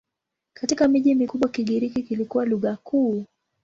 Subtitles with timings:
[0.53, 3.25] Katika miji mikubwa Kigiriki kilikuwa lugha kuu.